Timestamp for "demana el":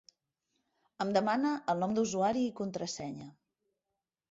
1.17-1.85